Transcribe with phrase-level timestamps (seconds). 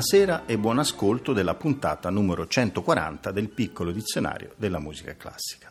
[0.00, 5.70] Buonasera e buon ascolto della puntata numero 140 del piccolo dizionario della musica classica.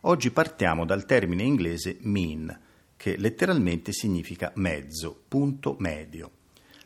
[0.00, 2.58] Oggi partiamo dal termine inglese mean,
[2.96, 6.32] che letteralmente significa mezzo, punto medio.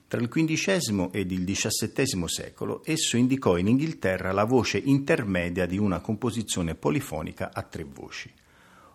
[0.07, 5.79] Tra il XV ed il XVII secolo esso indicò in Inghilterra la voce intermedia di
[5.79, 8.31] una composizione polifonica a tre voci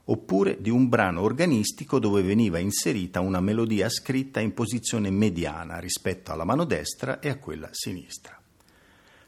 [0.09, 6.31] oppure di un brano organistico dove veniva inserita una melodia scritta in posizione mediana rispetto
[6.31, 8.37] alla mano destra e a quella sinistra.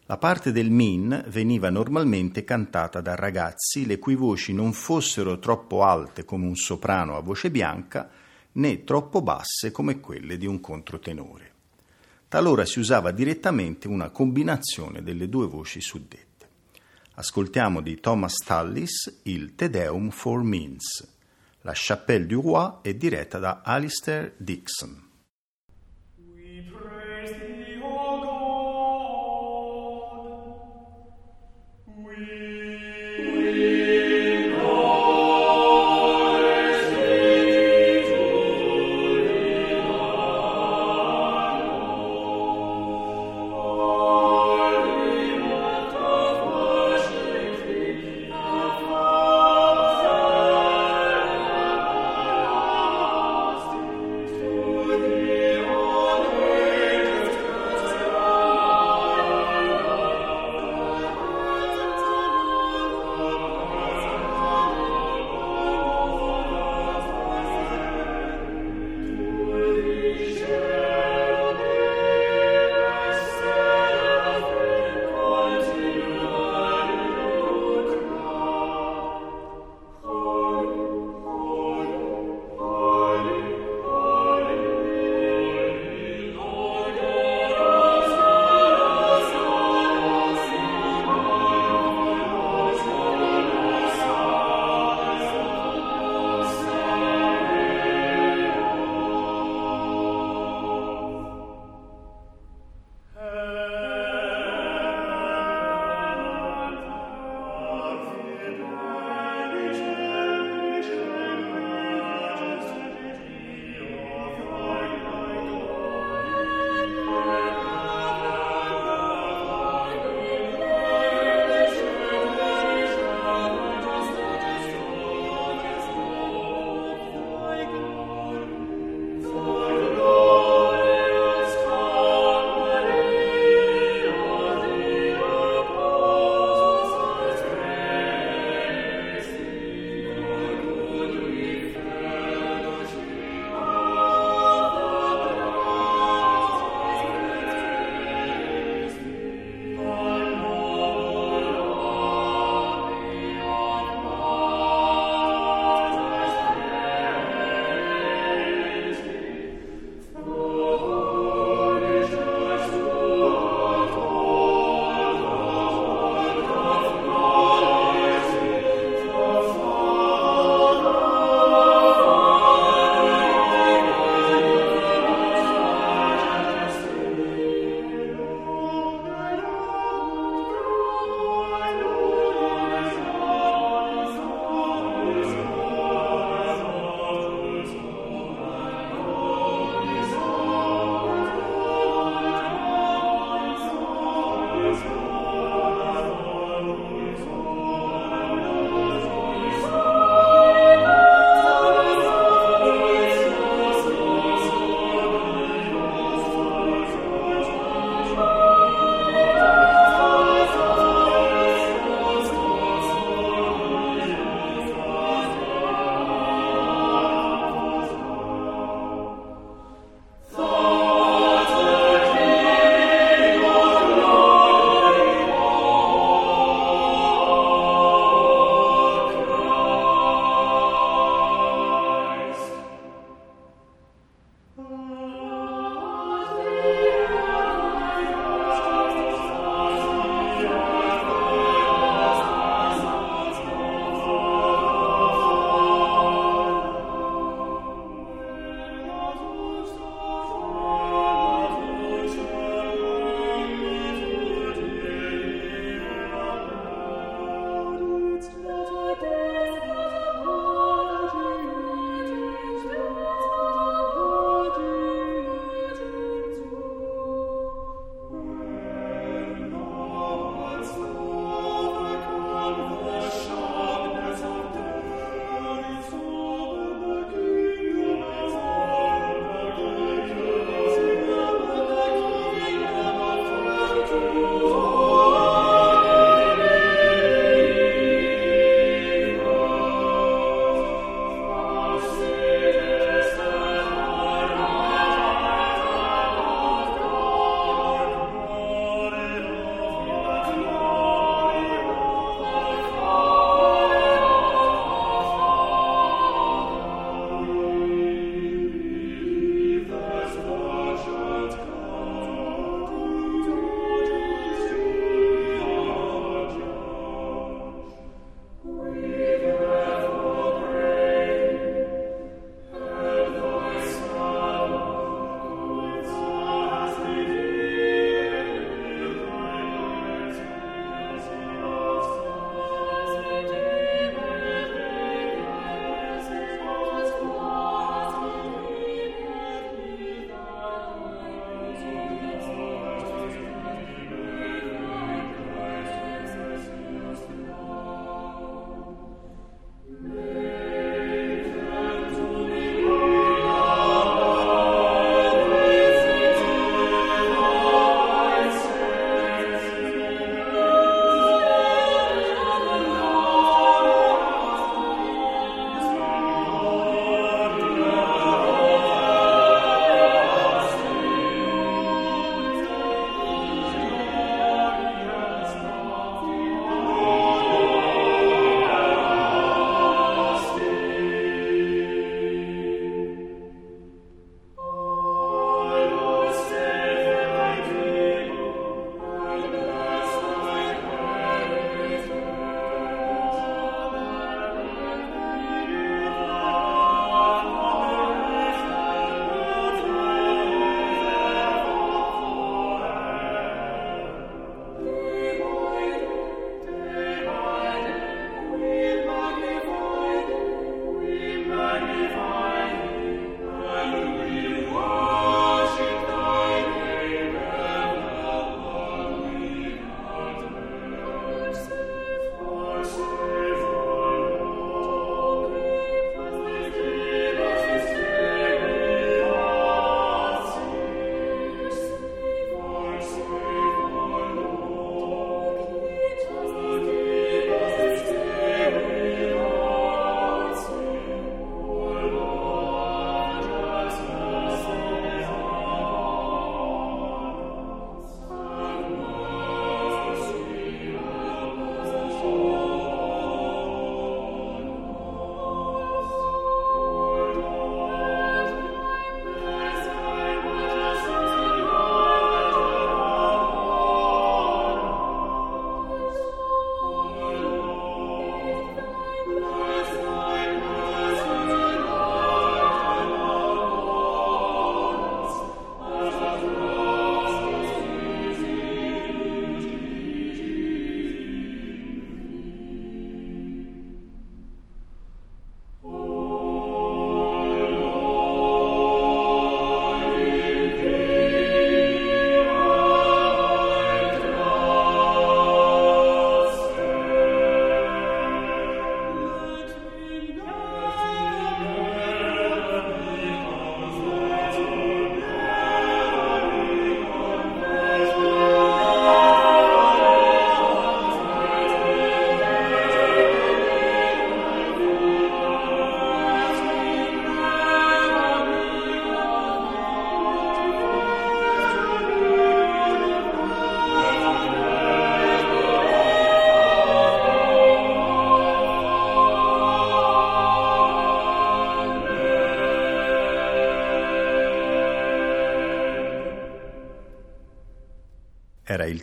[0.05, 5.83] La parte del min veniva normalmente cantata da ragazzi le cui voci non fossero troppo
[5.83, 8.09] alte come un soprano a voce bianca
[8.53, 11.49] né troppo basse come quelle di un controtenore.
[12.27, 16.30] Talora si usava direttamente una combinazione delle due voci suddette.
[17.21, 21.07] Ascoltiamo di Thomas Tallis il Te Deum for Means.
[21.61, 25.10] La Chapelle du Roi è diretta da Alistair Dixon.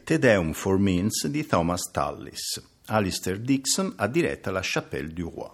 [0.08, 2.66] Te Deum for Means di Thomas Tallis.
[2.86, 5.50] Alistair Dixon ha diretta la Chapelle du Roi.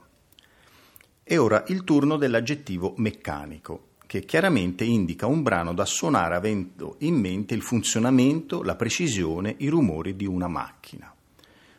[1.24, 7.16] E ora il turno dell'aggettivo meccanico, che chiaramente indica un brano da suonare avendo in
[7.16, 11.12] mente il funzionamento, la precisione, i rumori di una macchina.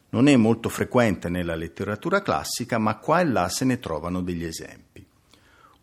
[0.09, 4.43] Non è molto frequente nella letteratura classica, ma qua e là se ne trovano degli
[4.43, 5.01] esempi.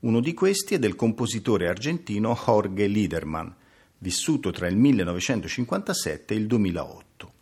[0.00, 3.60] Uno di questi è del compositore argentino Jorge Liederman,
[4.02, 7.32] vissuto tra il 1957 e il 2008.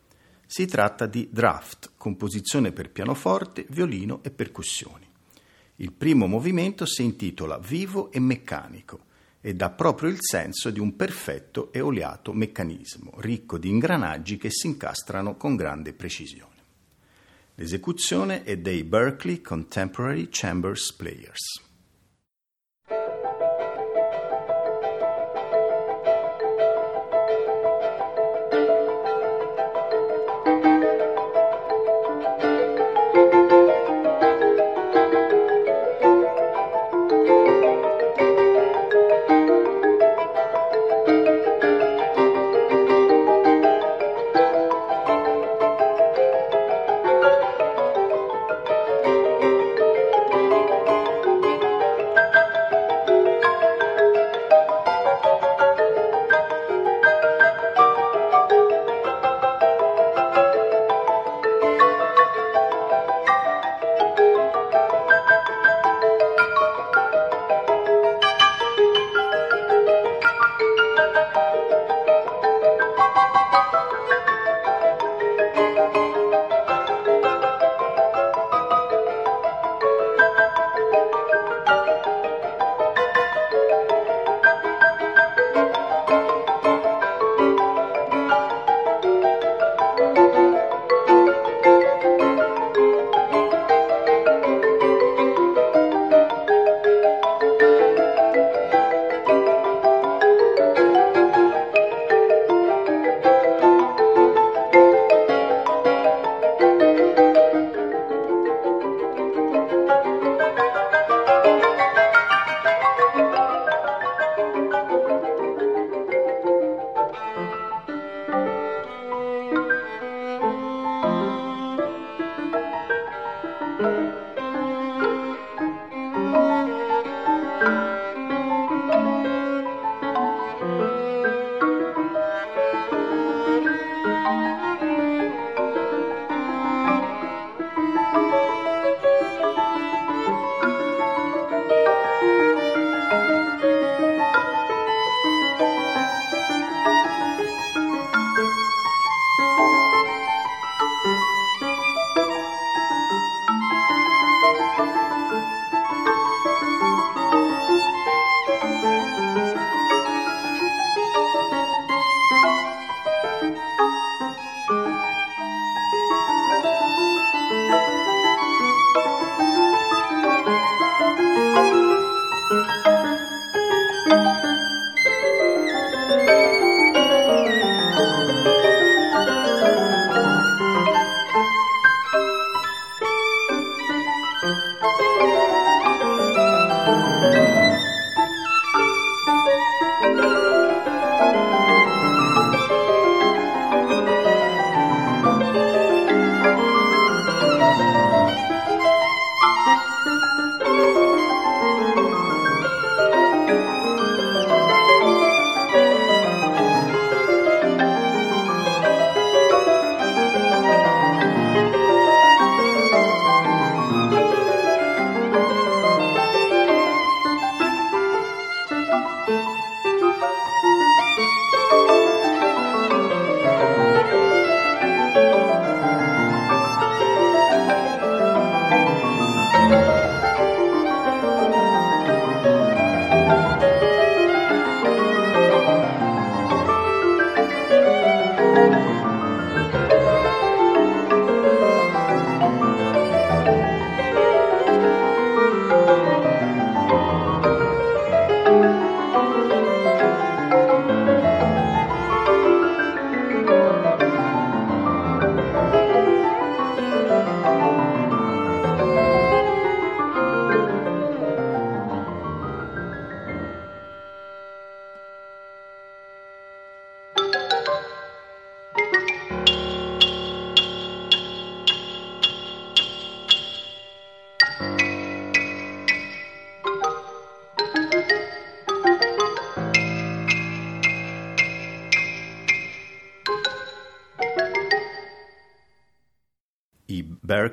[0.46, 5.08] Si tratta di Draft, composizione per pianoforte, violino e percussioni.
[5.76, 9.08] Il primo movimento si intitola Vivo e meccanico
[9.40, 14.50] e dà proprio il senso di un perfetto e oleato meccanismo, ricco di ingranaggi che
[14.50, 16.58] si incastrano con grande precisione.
[17.54, 21.69] L'esecuzione è dei Berkeley Contemporary Chambers Players.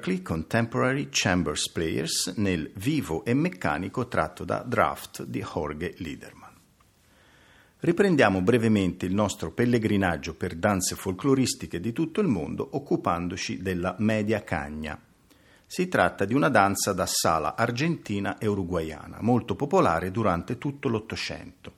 [0.07, 6.53] Berkeley Contemporary Chambers Players nel Vivo e meccanico tratto da Draft di Jorge Liederman.
[7.79, 14.45] Riprendiamo brevemente il nostro pellegrinaggio per danze folcloristiche di tutto il mondo occupandoci della media
[14.45, 14.97] cagna.
[15.65, 21.73] Si tratta di una danza da sala argentina e uruguaiana, molto popolare durante tutto l'Ottocento.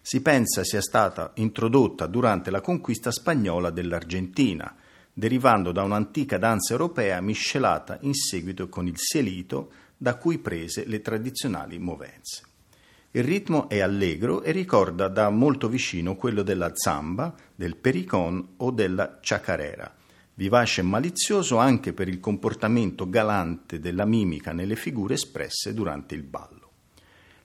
[0.00, 4.74] Si pensa sia stata introdotta durante la conquista spagnola dell'Argentina,
[5.12, 11.00] derivando da un'antica danza europea miscelata in seguito con il sielito da cui prese le
[11.00, 12.42] tradizionali movenze.
[13.12, 18.70] Il ritmo è allegro e ricorda da molto vicino quello della zamba, del pericon o
[18.70, 19.92] della chacarera,
[20.34, 26.22] vivace e malizioso anche per il comportamento galante della mimica nelle figure espresse durante il
[26.22, 26.70] ballo.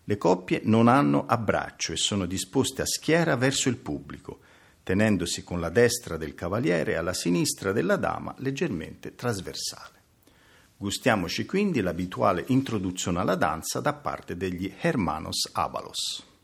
[0.03, 4.41] Le coppie non hanno abbraccio e sono disposte a schiera verso il pubblico,
[4.85, 10.03] tenendosi con la destra del cavaliere alla sinistra della dama leggermente trasversale.
[10.77, 16.34] Gustiamoci quindi l'abituale introduzione alla danza da parte degli Hermanos Avalos.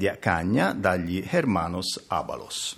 [0.00, 2.74] Media Cagna dagli Hermanos Abalos.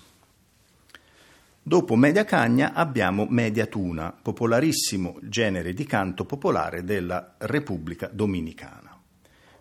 [1.62, 9.00] Dopo Media Cagna abbiamo Media Tuna, popolarissimo genere di canto popolare della Repubblica Dominicana.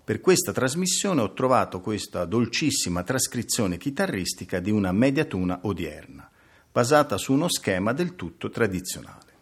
[0.04, 6.28] Per questa trasmissione ho trovato questa dolcissima trascrizione chitarristica di una mediatuna odierna,
[6.72, 9.34] basata su uno schema del tutto tradizionale.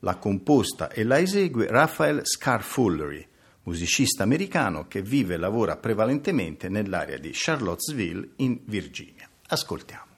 [0.00, 3.24] La composta e la esegue Raphael Scarfullery,
[3.64, 9.28] musicista americano che vive e lavora prevalentemente nell'area di Charlottesville in Virginia.
[9.48, 10.13] Ascoltiamo.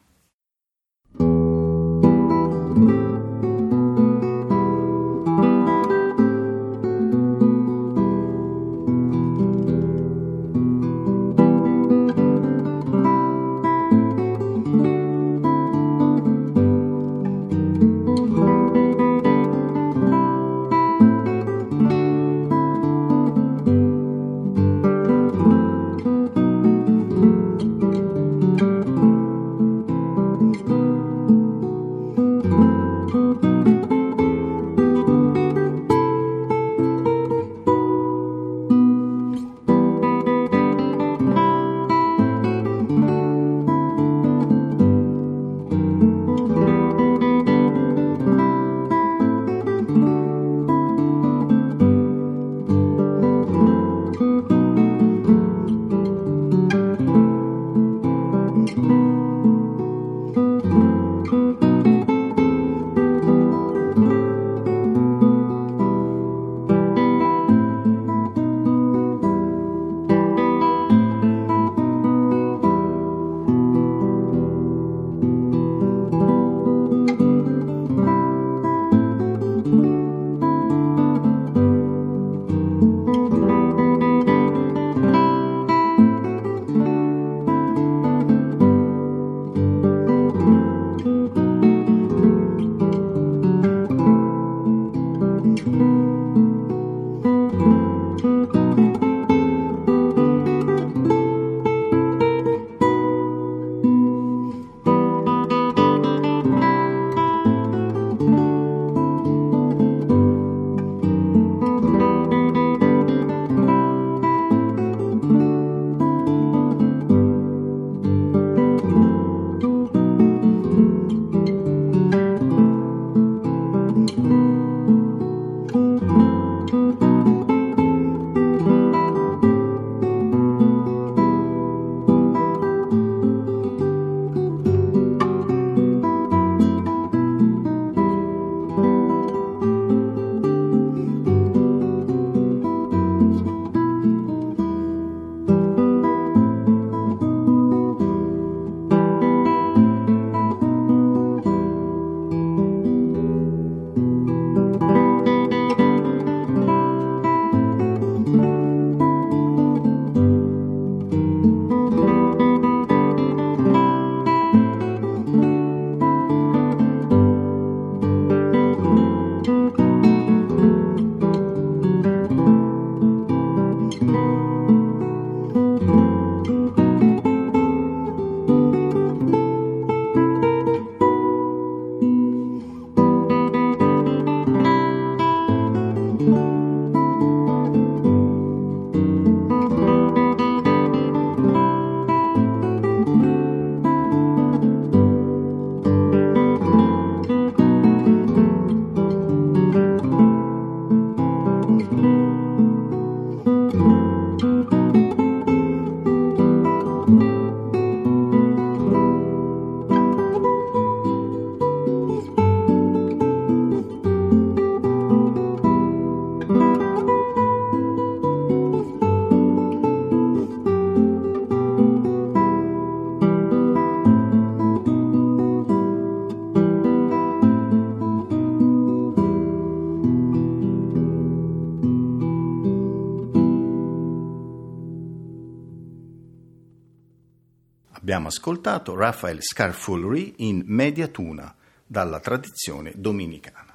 [238.27, 241.55] Abbiamo ascoltato Raphael Scarfullery in Mediatuna,
[241.87, 243.73] dalla tradizione dominicana.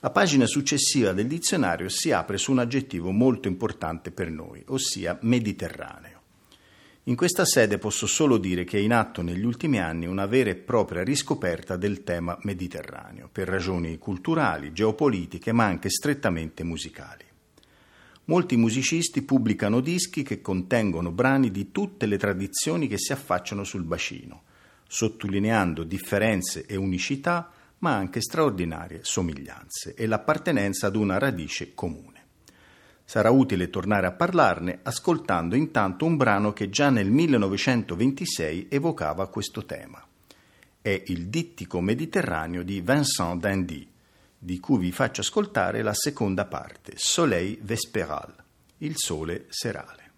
[0.00, 5.16] La pagina successiva del dizionario si apre su un aggettivo molto importante per noi, ossia
[5.20, 6.20] mediterraneo.
[7.04, 10.50] In questa sede posso solo dire che è in atto negli ultimi anni una vera
[10.50, 17.31] e propria riscoperta del tema mediterraneo, per ragioni culturali, geopolitiche, ma anche strettamente musicali.
[18.26, 23.82] Molti musicisti pubblicano dischi che contengono brani di tutte le tradizioni che si affacciano sul
[23.82, 24.42] bacino,
[24.86, 32.20] sottolineando differenze e unicità, ma anche straordinarie somiglianze e l'appartenenza ad una radice comune.
[33.04, 39.64] Sarà utile tornare a parlarne ascoltando intanto un brano che già nel 1926 evocava questo
[39.64, 40.02] tema.
[40.80, 43.86] È il dittico mediterraneo di Vincent Dandy,
[44.44, 48.34] di cui vi faccio ascoltare la seconda parte, Soleil Vesperal,
[48.78, 50.10] il sole serale.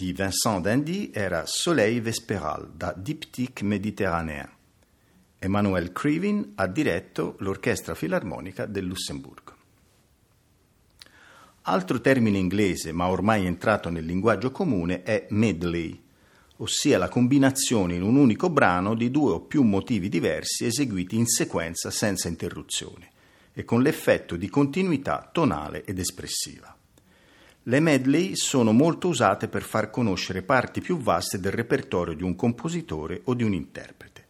[0.00, 4.48] Di Vincent Dandy era Soleil Vesperal da Diptyque Méditerranéen.
[5.38, 9.54] Emmanuel Krivin ha diretto l'Orchestra Filarmonica del Lussemburgo.
[11.62, 16.02] Altro termine inglese, ma ormai entrato nel linguaggio comune, è medley,
[16.56, 21.26] ossia la combinazione in un unico brano di due o più motivi diversi eseguiti in
[21.26, 23.10] sequenza senza interruzione
[23.52, 26.74] e con l'effetto di continuità tonale ed espressiva.
[27.64, 32.34] Le medley sono molto usate per far conoscere parti più vaste del repertorio di un
[32.34, 34.26] compositore o di un interprete.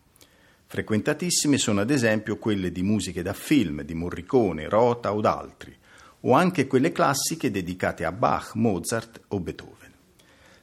[0.67, 5.77] Frequentatissime sono ad esempio quelle di musiche da film, di Morricone, Rota o d'altri,
[6.23, 9.93] o anche quelle classiche dedicate a Bach, Mozart o Beethoven.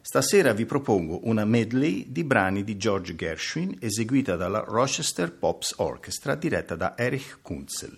[0.02, 6.36] Stasera vi propongo una medley di brani di George Gershwin eseguita dalla Rochester Pops Orchestra
[6.36, 7.98] diretta da Erich Kunzel.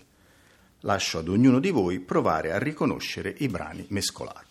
[0.82, 4.49] Lascio ad ognuno di voi provare a riconoscere i brani mescolati.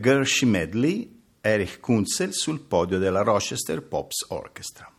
[0.00, 4.90] Gershie Medley, Erich Kunzel sul podio della Rochester Pops Orchestra.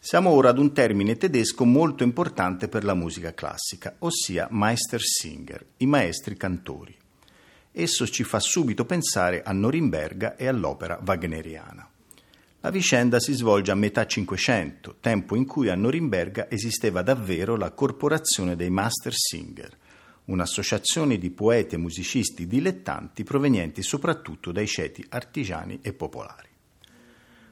[0.00, 5.86] Siamo ora ad un termine tedesco molto importante per la musica classica, ossia Meistersinger, i
[5.86, 6.96] maestri cantori.
[7.70, 11.88] Esso ci fa subito pensare a Norimberga e all'opera wagneriana.
[12.60, 17.70] La vicenda si svolge a metà Cinquecento, tempo in cui a Norimberga esisteva davvero la
[17.70, 19.78] Corporazione dei Mastersinger,
[20.32, 26.48] un'associazione di poeti e musicisti dilettanti provenienti soprattutto dai ceti artigiani e popolari.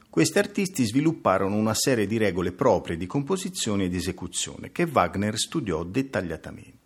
[0.09, 5.39] Questi artisti svilupparono una serie di regole proprie di composizione e di esecuzione che Wagner
[5.39, 6.78] studiò dettagliatamente.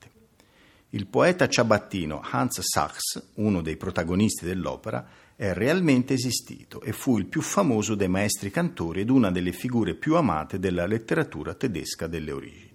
[0.90, 7.26] Il poeta ciabattino Hans Sachs, uno dei protagonisti dell'opera, è realmente esistito e fu il
[7.26, 12.30] più famoso dei maestri cantori ed una delle figure più amate della letteratura tedesca delle
[12.30, 12.74] origini.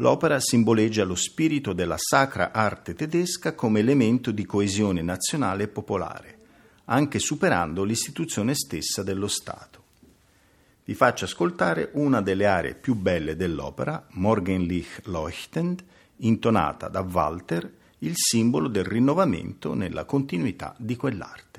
[0.00, 6.38] L'opera simboleggia lo spirito della sacra arte tedesca come elemento di coesione nazionale e popolare
[6.90, 9.82] anche superando l'istituzione stessa dello Stato.
[10.84, 15.84] Vi faccio ascoltare una delle aree più belle dell'opera, Morgenlich leuchtend,
[16.16, 21.49] intonata da Walter, il simbolo del rinnovamento nella continuità di quell'arte.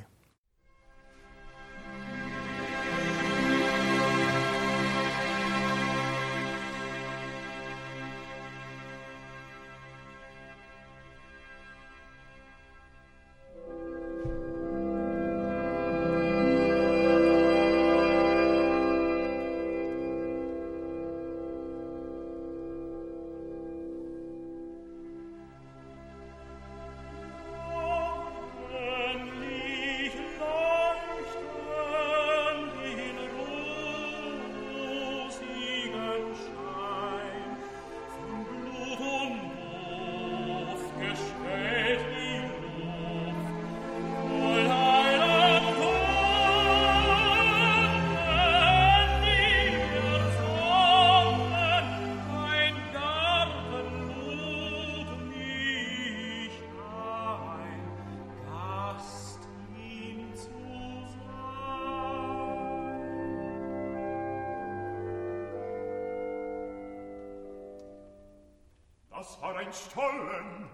[69.41, 70.69] war ein Stollen.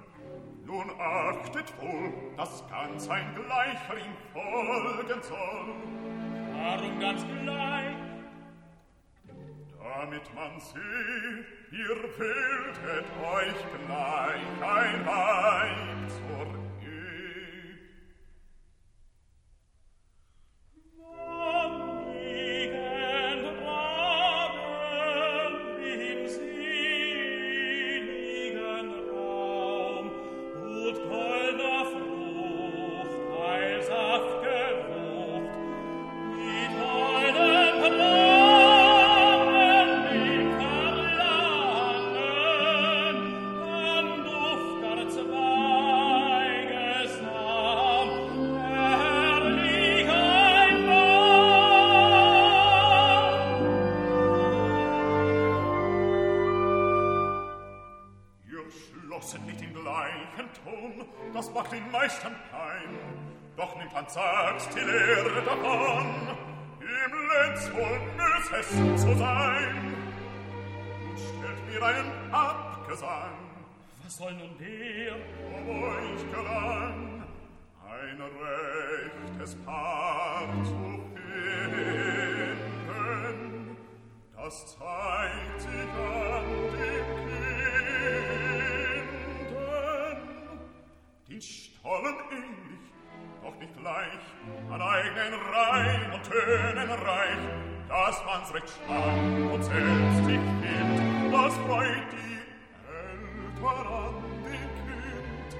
[0.66, 5.76] Nun achtet wohl, dass ganz ein Gleicher ihm folgen soll.
[6.54, 7.96] Warum ganz gleich?
[9.80, 13.56] Damit man sieht, ihr bildet euch
[13.86, 16.57] gleich ein Reich zur
[64.18, 66.08] sagt die Lehre davon,
[66.80, 69.94] im Lenz wohl besessen zu sein.
[71.10, 73.38] Und stellt mir einen Abgesang.
[74.04, 75.16] Was soll nun der?
[75.54, 77.24] Ob euch gelang,
[77.86, 80.82] ein rechtes Paar zu
[81.14, 82.58] finden,
[84.36, 88.37] das zeigt sich an dem Kinden,
[91.38, 92.80] die Stollen ähnlich
[93.44, 97.38] doch nicht gleich an eigenen Reim und Tönen reich,
[97.88, 102.38] dass man's recht stark und selbst sich findet, das freut die
[102.90, 104.14] Eltern an
[104.44, 105.56] dem Kind.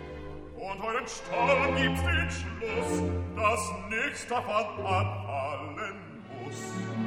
[0.56, 3.04] Und euren Stollen gibt's den Schluss,
[3.36, 5.96] dass nichts davon abfallen
[6.44, 7.07] muss.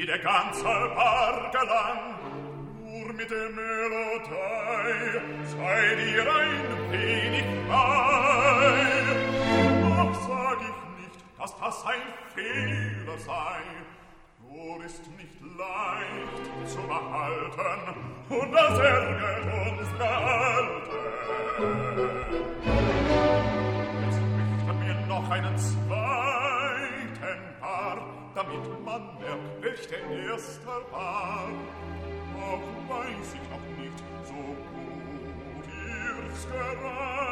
[0.00, 1.19] wie der ganze Bau
[30.90, 31.48] paar
[32.36, 35.66] auch weiß ich noch nicht so gut.
[35.68, 37.29] Ihr's gerade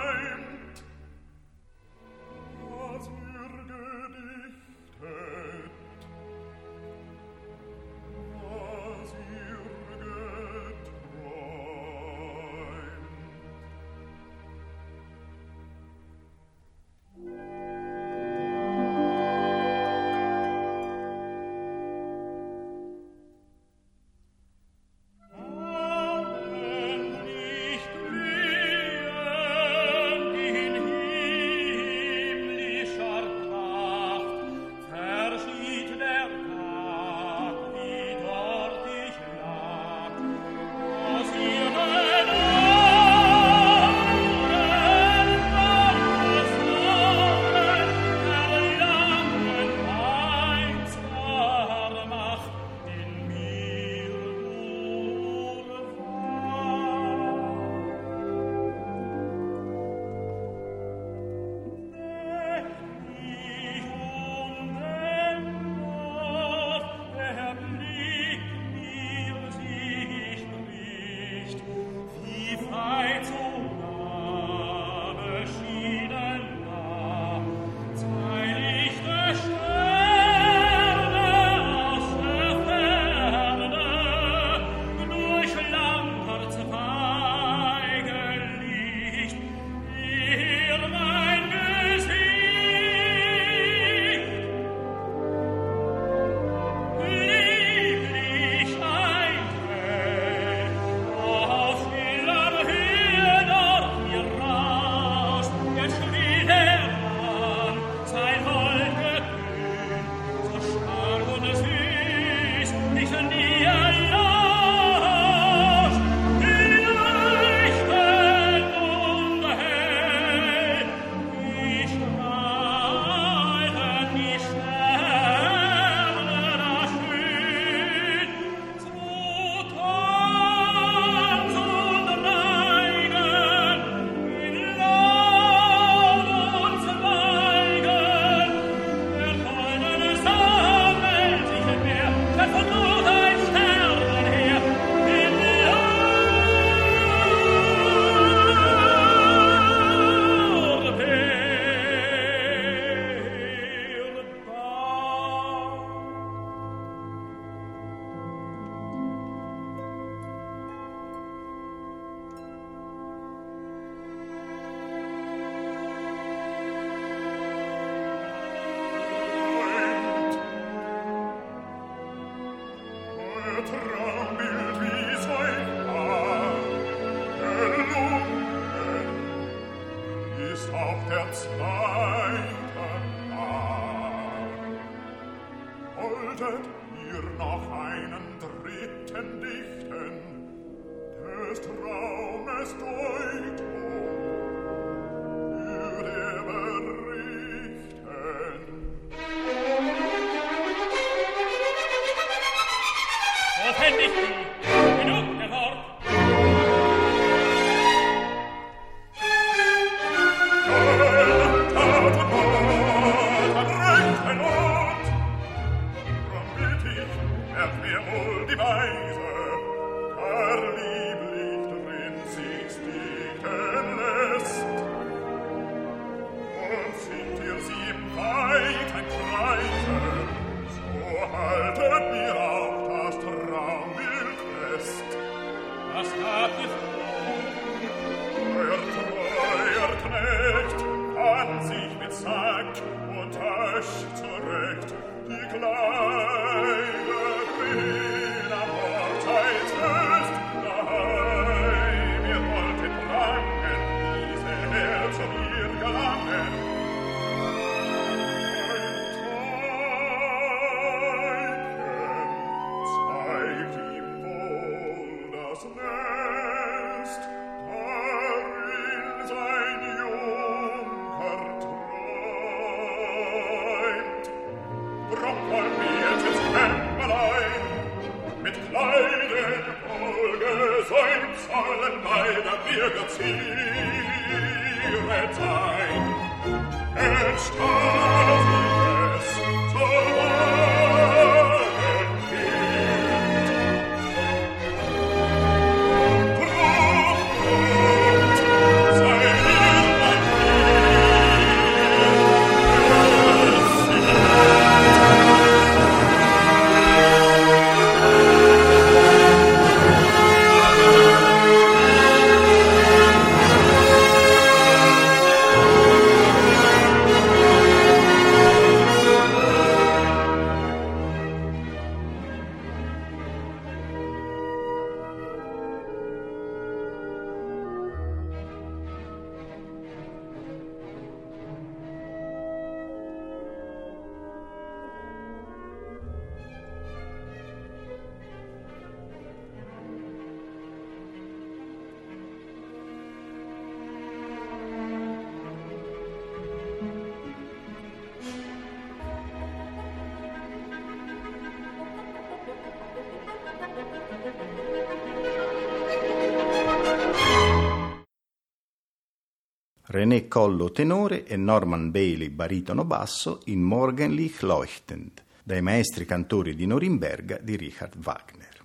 [360.58, 367.38] Collo tenore e Norman Bailey baritono basso in Morgenlich leuchtend, dai maestri cantori di Norimberga
[367.40, 368.64] di Richard Wagner.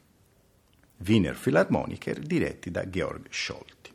[1.05, 3.91] Wiener Philharmoniker diretti da Georg Scholti.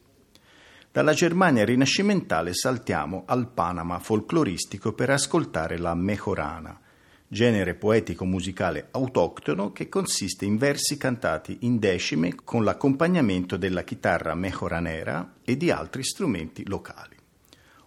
[0.93, 6.81] Dalla Germania rinascimentale saltiamo al Panama folcloristico per ascoltare la Mejorana,
[7.27, 15.39] genere poetico-musicale autoctono che consiste in versi cantati in decime con l'accompagnamento della chitarra mejoranera
[15.43, 17.18] e di altri strumenti locali.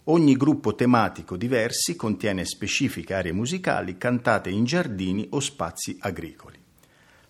[0.06, 6.58] Ogni gruppo tematico di versi contiene specifiche aree musicali cantate in giardini o spazi agricoli.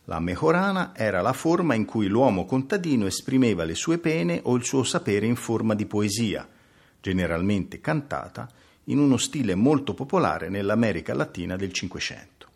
[0.05, 4.64] La mejorana era la forma in cui l'uomo contadino esprimeva le sue pene o il
[4.64, 6.49] suo sapere in forma di poesia,
[6.99, 8.49] generalmente cantata
[8.85, 12.47] in uno stile molto popolare nell'America Latina del Cinquecento.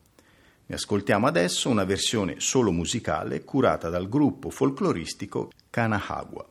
[0.65, 6.49] Ne ascoltiamo adesso una versione solo musicale curata dal gruppo folcloristico Canahagua.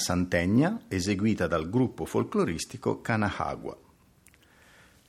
[0.00, 3.78] Santegna, eseguita dal gruppo folcloristico Canahagua.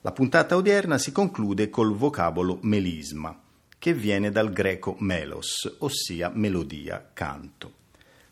[0.02, 3.36] La puntata odierna si conclude col vocabolo melisma,
[3.80, 7.80] che viene dal greco melos, ossia melodia, canto.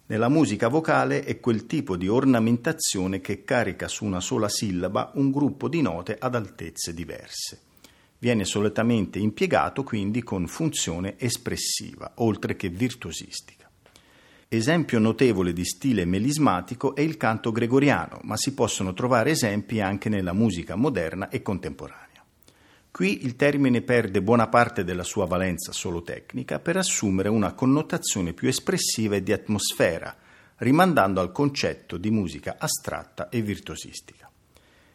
[0.05, 5.31] Nella musica vocale è quel tipo di ornamentazione che carica su una sola sillaba un
[5.31, 7.61] gruppo di note ad altezze diverse.
[8.17, 13.58] Viene solitamente impiegato quindi con funzione espressiva, oltre che virtuosistica.
[14.51, 20.09] Esempio notevole di stile melismatico è il canto gregoriano, ma si possono trovare esempi anche
[20.09, 22.25] nella musica moderna e contemporanea.
[22.89, 28.33] Qui il termine perde buona parte della sua valenza solo tecnica per assumere una connotazione
[28.33, 30.17] più espressiva e di atmosfera,
[30.55, 34.31] rimandando al concetto di musica astratta e virtuosistica.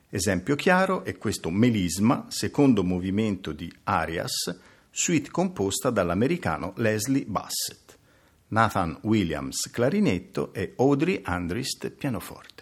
[0.08, 4.52] Esempio chiaro è questo melisma, secondo movimento di Arias,
[4.90, 7.83] suite composta dall'americano Leslie Bassett.
[8.48, 12.53] Nathan Williams clarinetto e Audrey Andrist pianoforte.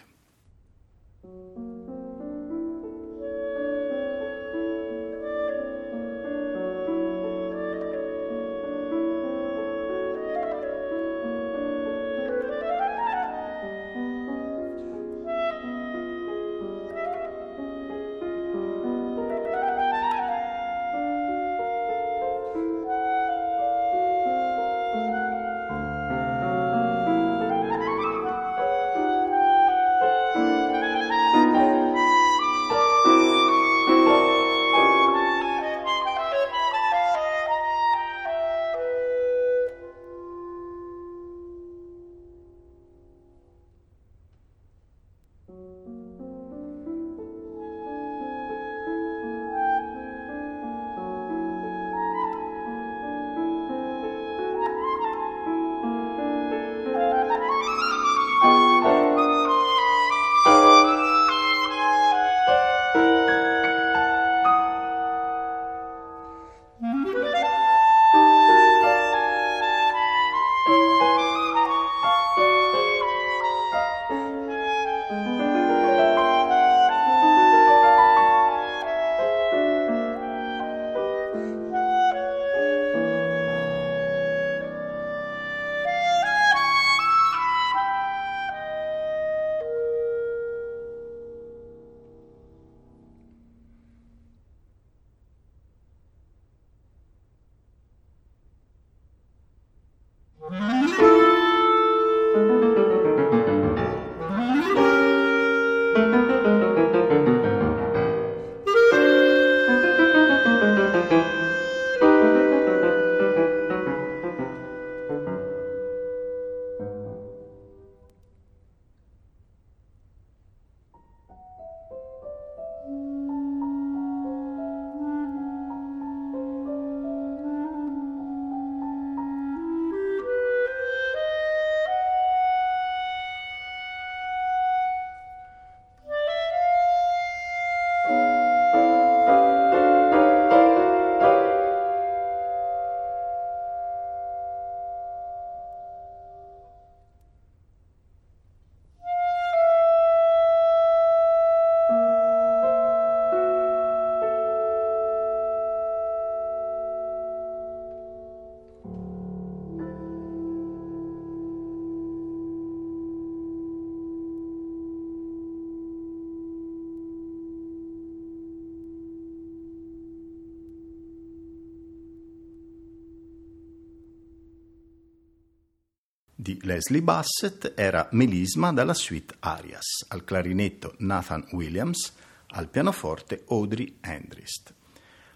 [176.43, 182.13] Di Leslie Bassett era Melisma dalla suite Arias, al clarinetto Nathan Williams,
[182.47, 184.73] al pianoforte Audrey Andrist.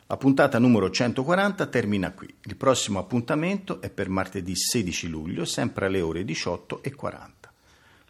[0.08, 2.28] La puntata numero 140 termina qui.
[2.44, 7.30] Il prossimo appuntamento è per martedì 16 luglio, sempre alle ore 18.40.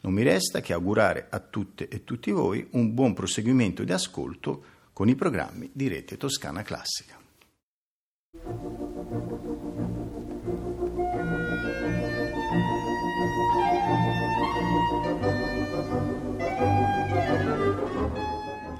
[0.02, 4.64] Non mi resta che augurare a tutte e tutti voi un buon proseguimento di ascolto
[4.92, 7.16] con i programmi di Rete Toscana Classica.